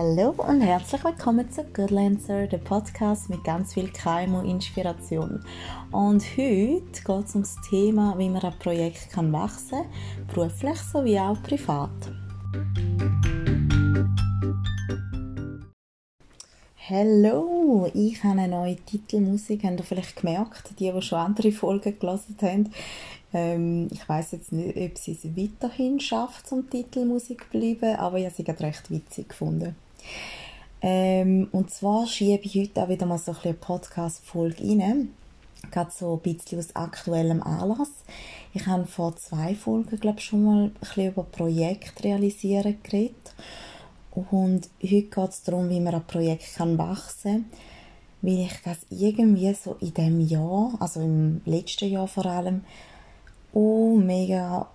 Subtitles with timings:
[0.00, 5.44] Hallo und herzlich willkommen zu Good Lancer, der Podcast mit ganz viel KMU-Inspiration.
[5.90, 10.78] Und heute geht es um das Thema, wie man ein Projekt kann wachsen kann, beruflich
[10.78, 11.90] sowie auch privat.
[16.88, 21.98] Hallo, ich habe eine neue Titelmusik, habt ihr vielleicht gemerkt, die, die schon andere Folgen
[21.98, 22.72] gelesen haben.
[23.34, 28.18] Ähm, ich weiß jetzt nicht, ob sie es weiterhin schafft, zum Titelmusik zu bleiben, aber
[28.18, 29.74] ich habe sie recht witzig gefunden.
[30.80, 35.12] Ähm, und zwar schiebe ich heute auch wieder mal so ein eine Podcast-Folge rein.
[35.70, 37.90] Gerade so ein bisschen aus aktuellem Anlass.
[38.54, 43.34] Ich habe vor zwei Folgen, glaube ich, schon mal ein bisschen über Projekt realisieren geredet.
[44.14, 47.44] Und heute geht es darum, wie man ein Projekt kann wachsen kann.
[48.22, 52.64] Weil ich das irgendwie so in dem Jahr, also im letzten Jahr vor allem,
[53.54, 54.68] auch mega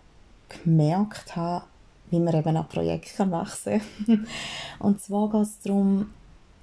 [0.50, 1.66] gemerkt habe,
[2.12, 4.28] wie man eben ein Projekt kann wachsen kann.
[4.80, 6.10] Und zwar geht es darum,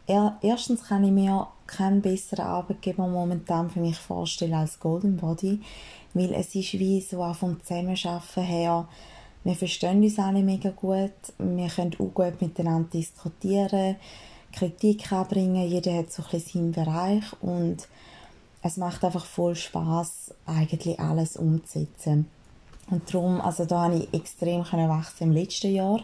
[0.07, 5.61] er, erstens kann ich mir keinen besseren Arbeitgeber momentan für mich vorstellen als Golden Body,
[6.15, 8.89] weil es ist wie so auch vom Zusammenarbeiten her,
[9.45, 13.97] wir verstehen uns alle mega gut, wir können auch gut miteinander diskutieren,
[14.53, 17.89] Kritik anbringen, jeder hat so ein bisschen seinen Bereich und
[18.63, 22.27] es macht einfach voll Spaß, eigentlich alles umzusetzen.
[22.91, 26.01] Und darum, also da habe ich extrem wachsen im letzten Jahr.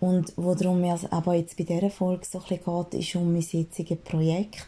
[0.00, 3.98] Und worum mir aber jetzt bei dieser Folge so ein geht, ist um mein jetziges
[3.98, 4.66] Projekt.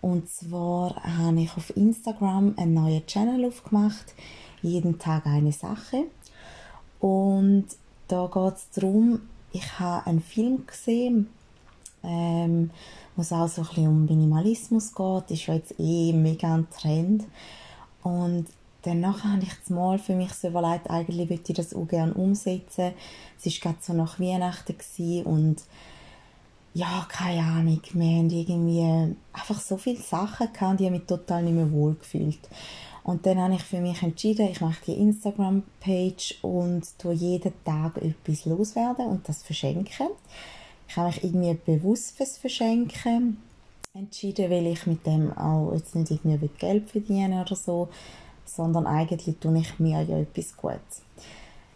[0.00, 4.14] Und zwar habe ich auf Instagram einen neuen Channel aufgemacht.
[4.62, 6.04] Jeden Tag eine Sache.
[7.00, 7.66] Und
[8.06, 9.20] da geht es darum,
[9.52, 11.28] ich habe einen Film gesehen,
[12.02, 12.70] ähm,
[13.16, 16.68] wo es auch so ein bisschen um Minimalismus geht, ist ja jetzt eh mega ein
[16.70, 17.24] Trend.
[18.02, 18.46] Und
[18.82, 22.14] danach habe ich das Mal für mich so überlegt, eigentlich würde ich das auch gerne
[22.14, 22.92] umsetzen.
[23.38, 25.62] Es war gerade so nach Weihnachten und
[26.74, 31.42] ja, keine Ahnung, wir haben irgendwie einfach so viele Sachen gehabt, die haben mich total
[31.42, 32.38] nicht mehr wohl gefühlt.
[33.02, 37.96] Und dann habe ich für mich entschieden, ich mache die Instagram-Page und tue jeden Tag
[37.96, 40.10] etwas loswerden und das verschenken.
[40.86, 43.38] Ich habe mich irgendwie bewusst fürs Verschenken
[43.94, 47.88] entschieden, weil ich mit dem auch jetzt nicht irgendwie Geld verdiene oder so,
[48.48, 51.02] sondern eigentlich tue ich mir ja etwas Gutes.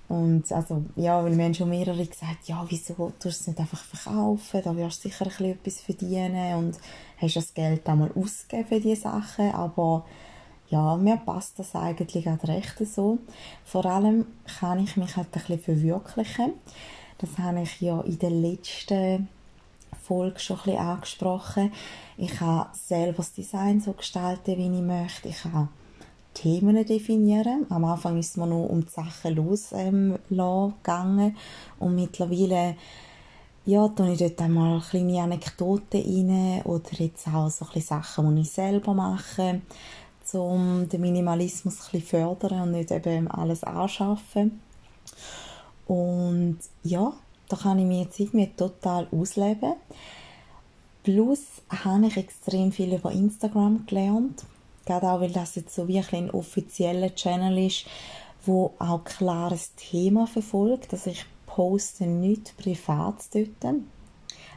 [0.09, 3.60] Und also, ja, weil mir haben schon mehrere gesagt, ja, wieso tust du es nicht
[3.60, 6.78] einfach verkaufen, da wirst du sicher ein bisschen etwas verdienen und
[7.16, 10.05] hast das Geld einmal ausgegeben für diese Sachen, aber
[10.69, 13.19] ja, mir passt das eigentlich gerade recht so.
[13.65, 14.27] Vor allem
[14.59, 16.53] kann ich mich halt ein bisschen verwirklichen.
[17.19, 19.28] Das habe ich ja in der letzten
[20.03, 21.72] Folge schon ein bisschen angesprochen.
[22.16, 25.28] Ich kann selber das Design so gestalten, wie ich möchte.
[25.28, 25.69] Ich kann
[26.34, 27.66] Themen definieren.
[27.70, 31.37] Am Anfang ist man nur um die Sachen losgegangen ähm,
[31.78, 32.76] und mittlerweile
[33.65, 38.50] ja, tue ich dort einmal kleine Anekdoten rein oder jetzt auch so Sachen, die ich
[38.50, 39.60] selber mache,
[40.32, 44.60] um den Minimalismus ein fördern und nicht eben alles anschaffen.
[45.87, 47.12] Und ja,
[47.49, 49.75] da kann ich mich jetzt irgendwie total ausleben.
[51.04, 54.44] Plus habe ich extrem viel über Instagram gelernt.
[54.84, 57.87] Gerade auch, weil das jetzt so wie ein offizieller Channel ist,
[58.44, 60.93] wo auch klares Thema verfolgt.
[60.93, 63.76] Also ich poste nichts privat dort.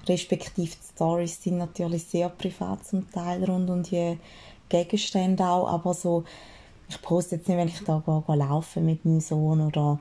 [0.07, 4.17] Respektive die Stories sind natürlich sehr privat zum Teil rund um die
[4.69, 6.23] Gegenstände auch, aber so,
[6.87, 9.99] ich poste jetzt nicht, wenn ich da gehe, gehe laufen mit meinem Sohn oder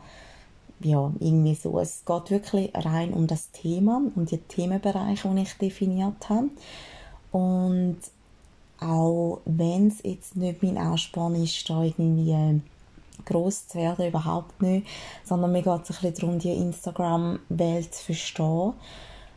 [0.80, 1.78] ja, irgendwie so.
[1.78, 6.50] Es geht wirklich rein um das Thema, um die Themenbereiche, die ich definiert habe.
[7.32, 7.98] Und
[8.84, 12.60] auch wenn es jetzt nicht mein Ansporn ist, da irgendwie
[13.24, 14.86] groß zu werden, überhaupt nicht,
[15.24, 18.74] sondern mir geht es ein bisschen darum, die Instagram-Welt zu verstehen.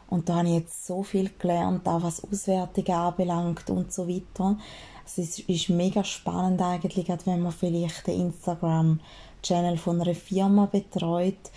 [0.10, 4.58] Und da habe ich jetzt so viel gelernt, auch was Auswertungen anbelangt und so weiter.
[5.06, 9.00] Es ist, ist mega spannend eigentlich, wenn man vielleicht den Instagram
[9.42, 11.52] Channel von einer Firma betreut,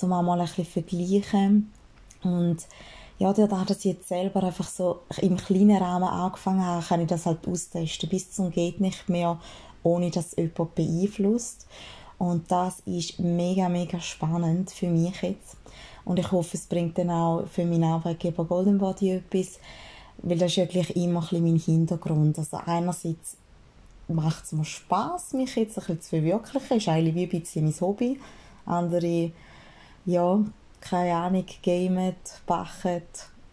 [0.00, 1.72] um auch mal ein bisschen vergleichen.
[2.22, 2.58] Und
[3.22, 7.06] ja, da dass ich jetzt selber einfach so im kleinen Rahmen angefangen habe, kann ich
[7.06, 9.38] das halt austesten, bis zum geht nicht mehr,
[9.84, 11.68] ohne dass jemand beeinflusst.
[12.18, 15.56] Und das ist mega, mega spannend für mich jetzt.
[16.04, 19.60] Und ich hoffe, es bringt dann auch für meinen Arbeitgeber Golden Body etwas,
[20.18, 22.38] weil das ist ja gleich immer ein bisschen mein Hintergrund.
[22.40, 23.36] Also einerseits
[24.08, 26.76] macht es mir Spaß, mich jetzt ein bisschen zu verwirklichen.
[26.76, 28.20] Ist eigentlich wie ein bisschen mein Hobby.
[28.66, 29.30] Andere,
[30.06, 30.44] ja,
[30.82, 32.14] keine Ahnung, gamen,
[32.46, 33.02] backen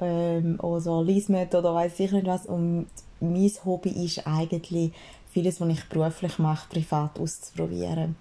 [0.02, 2.46] ähm, oder lesen oder weiß ich nicht was.
[2.46, 2.88] Und
[3.20, 4.92] mein Hobby ist eigentlich
[5.32, 8.16] vieles, was ich beruflich mache, privat auszuprobieren.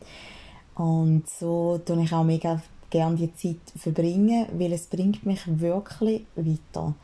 [0.75, 6.25] Und so tue ich auch mega gerne die Zeit verbringen, weil es bringt mich wirklich
[6.37, 6.95] weiter.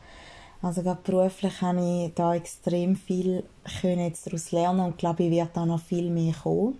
[0.61, 3.43] Also gerade beruflich habe ich da extrem viel
[3.83, 6.77] daraus lernen und glaube, ich werde da noch viel mehr kommen.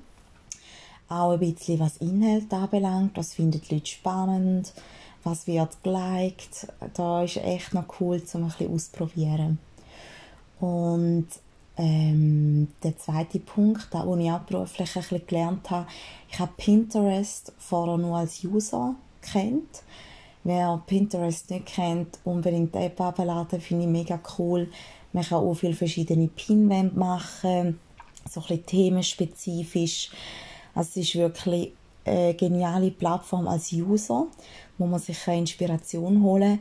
[1.08, 4.74] Auch ein bisschen was Inhalt anbelangt, was finden die Leute spannend,
[5.26, 6.68] was wird geliked.
[6.94, 9.60] Da ist echt noch cool, um ein bisschen auszuprobieren.
[10.62, 11.28] Und
[11.78, 15.88] ähm, der zweite Punkt, den ich auch beruflich ein bisschen gelernt habe,
[16.32, 19.84] ich habe Pinterest vorher nur als User kennt.
[20.44, 24.70] Wer Pinterest nicht kennt, unbedingt die App abladen, finde ich mega cool.
[25.12, 27.80] Man kann auch viele verschiedene Pinwände machen,
[28.30, 30.12] so ein bisschen themenspezifisch.
[30.76, 31.74] Also es ist wirklich
[32.06, 34.28] eine geniale Plattform als User,
[34.78, 36.60] wo man sich Inspiration holen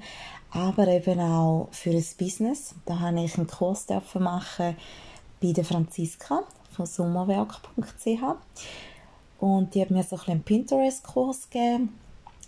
[0.51, 2.75] kann, aber eben auch für ein Business.
[2.87, 4.77] Da habe ich einen Kurs machen
[5.43, 8.23] bei der Franziska von sommerwerk.ch
[9.41, 11.99] und die hat mir so ein einen Pinterest-Kurs gegeben,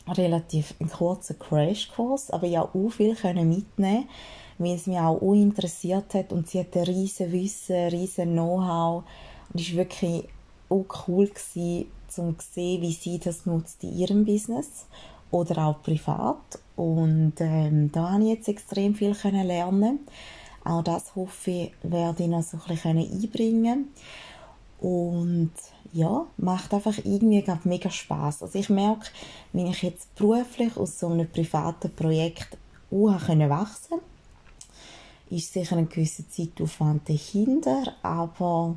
[0.08, 4.08] relativ einen kurzen Crash-Kurs, aber ja auch viel können mitnehmen
[4.58, 6.32] weil es mich auch interessiert hat.
[6.32, 9.04] Und sie hat ein riesen Wissen, riesen Know-how.
[9.52, 10.24] Und es war wirklich
[10.69, 14.86] auch cool gewesen, um zu sehen, wie sie das nutzt in ihrem Business
[15.40, 20.00] oder auch privat und ähm, da habe ich jetzt extrem viel können lernen
[20.64, 23.88] auch das hoffe ich, werde ich noch so ein bisschen einbringen
[24.80, 25.52] und
[25.92, 28.42] ja, macht einfach irgendwie mega Spaß.
[28.42, 29.06] Also ich merke,
[29.52, 32.58] wenn ich jetzt beruflich aus so einem privaten Projekt
[32.90, 34.00] auch können wachsen
[35.30, 38.76] ist sicher ein gewisser Zeitaufwand dahinter, aber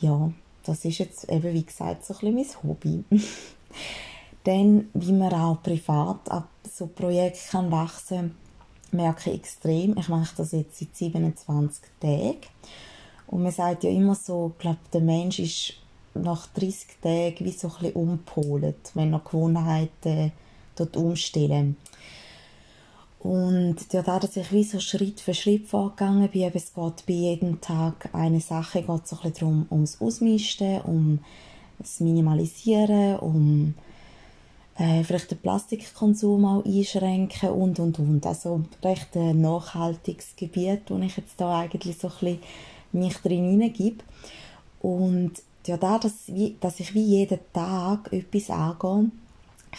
[0.00, 0.32] ja,
[0.64, 3.04] das ist jetzt eben, wie gesagt, so ein bisschen mein Hobby.
[4.44, 8.34] Dann, wie man auch privat ab so Projekten kann wachsen
[8.92, 9.96] merke ich extrem.
[9.98, 12.36] Ich mache das jetzt seit 27 Tagen.
[13.26, 15.74] Und man sagt ja immer so, ich glaube, der Mensch ist
[16.14, 20.32] nach 30 Tagen wie so ein bisschen umpolt, wenn er Gewohnheiten
[20.74, 21.76] dort umstellen.
[23.20, 27.60] Und dadurch, dass ich wie so Schritt für Schritt vorgegangen bin, es geht bei jedem
[27.60, 31.18] Tag eine Sache, geht so ein bisschen darum, ums Ausmisten, um
[31.78, 33.74] das Minimalisieren, um
[34.76, 38.26] äh, vielleicht den Plastikkonsum auch einschränken und, und, und.
[38.26, 42.38] Also recht ein nachhaltiges Gebiet, wo ich jetzt da eigentlich so ein bisschen
[42.92, 44.04] mich drin hineingebe.
[44.80, 45.32] Und
[45.66, 46.30] ja, da, dass,
[46.60, 49.10] dass ich wie jeden Tag etwas angehe,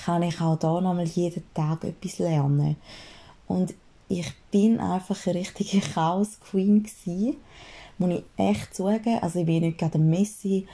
[0.05, 2.75] kann ich auch da nochmal jeden Tag etwas lernen.
[3.47, 3.73] Und
[4.07, 7.37] ich bin einfach eine richtige Chaos-Queen gewesen,
[7.97, 9.19] muss ich echt zugeben.
[9.21, 10.67] Also ich bin nicht gerade Messi.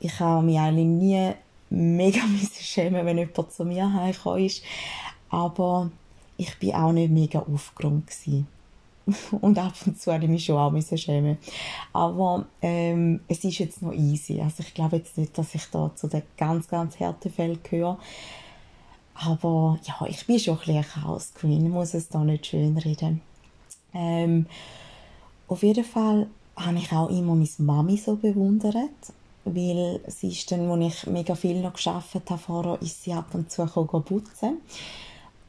[0.00, 1.32] Ich habe mich eigentlich nie
[1.70, 2.20] mega
[2.60, 4.62] schämen, wenn jemand zu mir heimgekommen ist.
[5.28, 5.90] Aber
[6.36, 8.10] ich bin auch nicht mega aufgeräumt
[9.40, 11.38] und ab und zu habe ich mich schon auch schämen
[11.92, 14.40] Aber ähm, es ist jetzt noch easy.
[14.40, 17.98] Also ich glaube jetzt nicht, dass ich da zu den ganz, ganz harten Fällen gehöre.
[19.14, 23.22] Aber ja, ich bin schon ein bisschen Chaos Queen, muss es da nicht schön reden.
[23.94, 24.46] Ähm,
[25.48, 26.26] auf jeden Fall
[26.56, 28.74] habe ich auch immer meine Mami so bewundert,
[29.46, 33.28] weil sie ist dann, als ich mega viel noch geschafft habe vorher, ist sie ab
[33.32, 34.58] und zu putzen.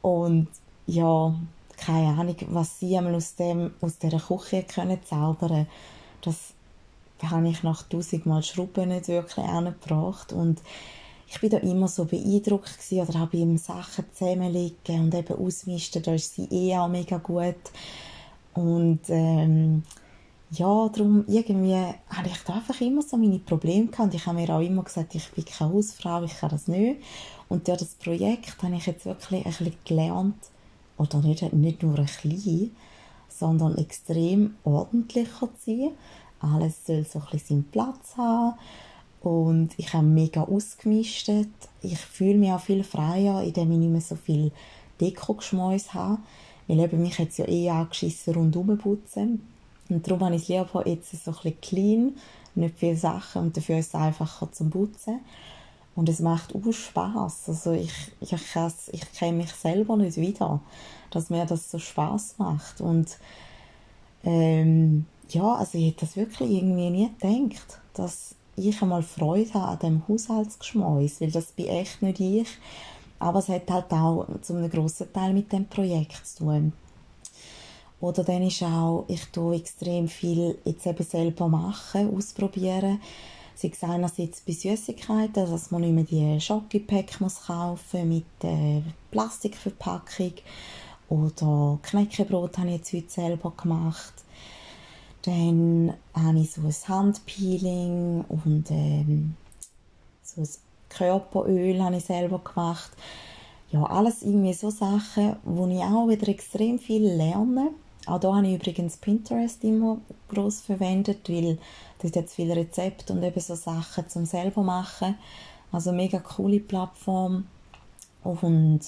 [0.00, 0.48] Und
[0.86, 1.34] ja,
[1.76, 5.66] keine Ahnung, was sie einmal aus, dem, aus dieser Küche können zaubern.
[6.22, 6.54] Das
[7.22, 10.60] habe ich nach tausendmal Schrauben nicht wirklich angebracht und
[11.30, 16.02] ich bin da immer so beeindruckt gewesen, oder habe ihm Sachen zusammenlegen und eben ausmisten,
[16.02, 17.56] da ist sie eh auch mega gut.
[18.54, 19.82] Und ähm,
[20.50, 24.48] ja, darum irgendwie habe ich da einfach immer so meine Probleme gehabt ich habe mir
[24.50, 27.02] auch immer gesagt, ich bin keine Hausfrau, ich kann das nicht
[27.48, 30.36] und durch das Projekt habe ich jetzt wirklich ein bisschen gelernt,
[30.98, 32.76] oder nicht, nicht nur ein bisschen,
[33.28, 35.90] sondern extrem ordentlicher zu sein.
[36.40, 38.58] Alles soll so ein bisschen seinen Platz haben.
[39.20, 41.48] Und ich habe mega ausgemistet.
[41.82, 44.52] Ich fühle mich auch viel freier, indem ich nicht mehr so viel
[45.00, 46.18] Deko-Geschmäus habe.
[46.66, 49.40] Weil eben mich es ja eh angeschissen rundum putzen.
[49.88, 52.16] Und darum habe ich es lieber jetzt so ein bisschen clean,
[52.54, 55.20] nicht viele Sachen und dafür ist es einfacher zum Putzen.
[55.94, 57.48] Und es macht auch Spaß.
[57.48, 60.60] Also ich, ich, ich kenne mich selber nicht wieder,
[61.10, 62.80] dass mir das so Spaß macht.
[62.80, 63.18] Und
[64.22, 69.68] ähm, ja, also ich hätte das wirklich irgendwie nie gedacht, dass ich einmal Freude habe
[69.72, 72.48] an dem Haushaltsgeschmäus, weil das bin echt nicht ich.
[73.18, 76.72] Aber es hat halt auch zu einem grossen Teil mit dem Projekt zu tun.
[78.00, 83.00] Oder dann ist auch, ich tue extrem viel jetzt eben selber machen, ausprobieren
[83.58, 88.82] sei es einerseits bei Süßigkeiten, dass man nicht mehr die Schokipack muss kaufen mit der
[89.10, 90.34] Plastikverpackung
[91.08, 94.12] oder Knäckebrot habe ich jetzt heute selber gemacht.
[95.22, 99.34] Dann habe ich so ein Handpeeling und ähm,
[100.22, 100.48] so ein
[100.88, 102.92] Körperöl habe ich selber gemacht.
[103.72, 107.70] Ja, alles irgendwie so Sachen, wo ich auch wieder extrem viel lerne.
[108.06, 111.58] Auch da habe ich übrigens Pinterest immer groß verwendet, weil
[112.00, 115.16] dort jetzt viele Rezepte und eben so Sachen zum selber machen.
[115.72, 117.46] Also mega coole Plattform.
[118.24, 118.80] Und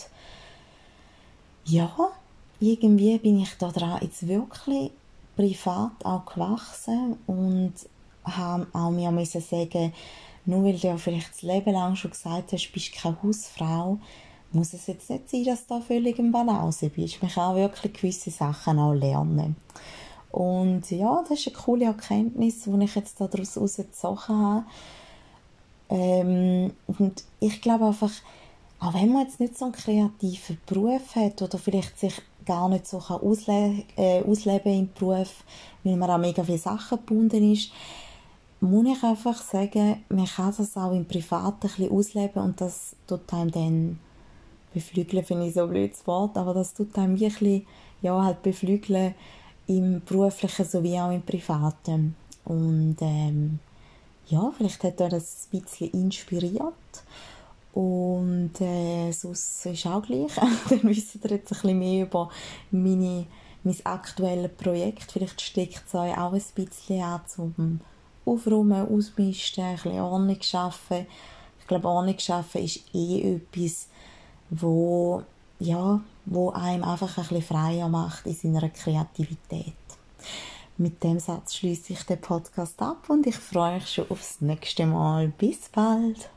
[1.65, 1.95] ja,
[2.61, 4.91] irgendwie bin ich da dran jetzt wirklich
[5.37, 7.73] privat auch gewachsen und
[8.25, 9.93] habe auch mir müssen sagen,
[10.47, 13.99] nur weil du ja vielleicht das Leben lang schon gesagt hast, bist keine Hausfrau,
[14.53, 17.23] muss es jetzt nicht sein, dass da völlig im Balance bist.
[17.23, 19.57] Man kann auch wirklich gewisse Sachen auch lernen.
[20.31, 24.65] Und ja, das ist eine coole Erkenntnis, die ich jetzt daraus herausgezogen habe.
[25.89, 28.13] Ähm, und ich glaube einfach,
[28.79, 32.15] auch wenn man jetzt nicht so einen kreativen Beruf hat oder vielleicht sich
[32.47, 35.45] gar nicht so kann ausle äh, ausleben im Beruf,
[35.85, 37.71] weil man an mega viele Sachen gebunden ist,
[38.61, 42.95] muss ich einfach sagen, man kann das auch im Privaten ein bisschen ausleben und das
[43.07, 43.99] tut einem dann
[44.73, 47.65] beflügeln, finde ich so ein blödes Wort, aber das tut einem wirklich
[48.03, 49.15] ja, halt beflügeln
[49.67, 52.17] im Beruflichen sowie auch im Privaten.
[52.45, 53.59] Und ähm,
[54.27, 56.75] ja, vielleicht hat er das ein bisschen inspiriert.
[57.73, 60.35] Und äh, sonst ist auch gleich.
[60.71, 62.31] Dann wisst ihr jetzt ein bisschen mehr über
[62.71, 63.27] meine,
[63.63, 65.13] mein aktuelles Projekt.
[65.13, 67.81] Vielleicht steckt es euch auch ein bisschen an, zum
[68.25, 71.07] Aufräumen, Ausmisten, ein bisschen Ordnung schaffen.
[71.61, 73.89] Ich glaube, Ordnung schaffen ist eh etwas,
[74.51, 75.23] wo,
[75.59, 79.75] ja, wo einem einfach ein bisschen freier macht in seiner Kreativität.
[80.77, 84.87] Mit dem Satz schließe ich den Podcast ab und ich freue mich schon aufs nächste
[84.87, 85.29] Mal.
[85.29, 86.31] Bis bald!